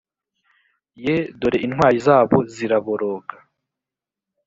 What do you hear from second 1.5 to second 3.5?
intwari zabo ziraboroga